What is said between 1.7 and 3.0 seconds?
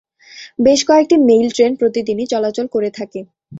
প্রতিদিনই চলাচল করে